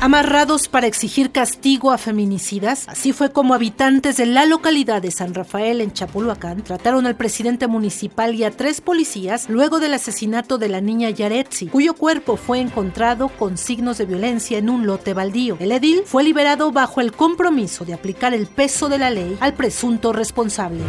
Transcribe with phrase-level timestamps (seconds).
[0.00, 2.88] Amarrados para exigir castigo a feminicidas.
[2.88, 7.66] Así fue como habitantes de la localidad de San Rafael en Chapulhuacán trataron al presidente
[7.66, 12.60] municipal y a tres policías luego del asesinato de la niña Yaretsi, cuyo cuerpo fue
[12.60, 15.56] encontrado con signos de violencia en un lote baldío.
[15.60, 19.54] El edil fue liberado bajo el compromiso de aplicar el peso de la ley al
[19.54, 20.80] presunto responsable.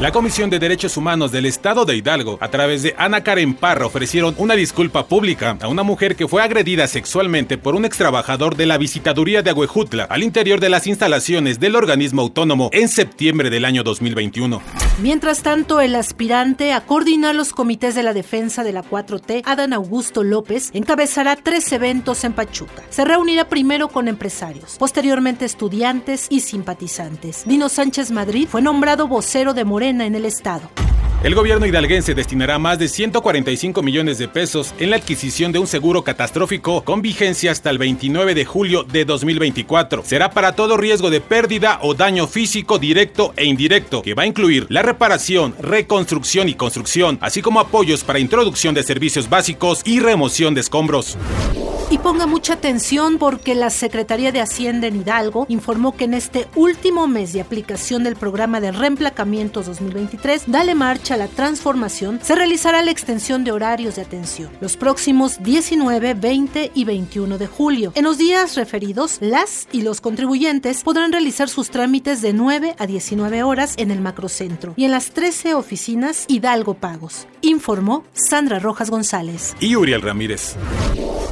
[0.00, 3.86] La Comisión de Derechos Humanos del Estado de Hidalgo, a través de Ana Karen Parra,
[3.86, 8.66] ofrecieron una disculpa pública a una mujer que fue agredida sexualmente por un extrabajador de
[8.66, 13.64] la visitaduría de Agüejutla al interior de las instalaciones del organismo autónomo en septiembre del
[13.64, 14.60] año 2021.
[15.00, 19.72] Mientras tanto, el aspirante a coordinar los comités de la defensa de la 4T, Adán
[19.72, 22.82] Augusto López, encabezará tres eventos en Pachuca.
[22.90, 27.44] Se reunirá primero con empresarios, posteriormente estudiantes y simpatizantes.
[27.46, 30.68] Dino Sánchez Madrid fue nombrado vocero de Morena en el Estado.
[31.24, 35.66] El gobierno hidalguense destinará más de 145 millones de pesos en la adquisición de un
[35.66, 40.02] seguro catastrófico con vigencia hasta el 29 de julio de 2024.
[40.04, 44.26] Será para todo riesgo de pérdida o daño físico directo e indirecto, que va a
[44.26, 50.00] incluir la reparación, reconstrucción y construcción, así como apoyos para introducción de servicios básicos y
[50.00, 51.16] remoción de escombros.
[51.90, 56.48] Y ponga mucha atención porque la Secretaría de Hacienda en Hidalgo informó que en este
[56.54, 62.34] último mes de aplicación del programa de reemplacamientos 2023, Dale Marcha a la Transformación, se
[62.34, 67.92] realizará la extensión de horarios de atención los próximos 19, 20 y 21 de julio.
[67.94, 72.86] En los días referidos, las y los contribuyentes podrán realizar sus trámites de 9 a
[72.86, 78.90] 19 horas en el macrocentro y en las 13 oficinas Hidalgo Pagos, informó Sandra Rojas
[78.90, 79.54] González.
[79.60, 80.56] Y Uriel Ramírez.